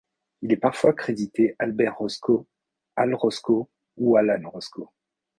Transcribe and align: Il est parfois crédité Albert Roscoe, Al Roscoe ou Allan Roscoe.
Il 0.41 0.51
est 0.51 0.57
parfois 0.57 0.93
crédité 0.93 1.55
Albert 1.59 1.99
Roscoe, 1.99 2.47
Al 2.95 3.13
Roscoe 3.13 3.69
ou 3.97 4.17
Allan 4.17 4.49
Roscoe. 4.49 4.89